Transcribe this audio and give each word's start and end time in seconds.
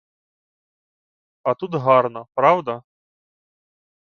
А 1.47 1.53
тут 1.59 1.73
гарно, 1.85 2.25
правда? 2.35 2.83